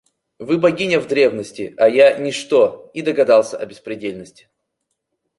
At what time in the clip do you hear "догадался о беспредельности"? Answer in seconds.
3.03-4.49